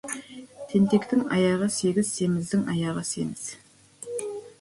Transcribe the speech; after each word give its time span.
Тентектің 0.69 1.19
аяғы 1.35 1.67
сегіз, 1.75 2.09
семіздің 2.21 2.63
аяғы 2.77 3.05
семіз. 3.11 3.45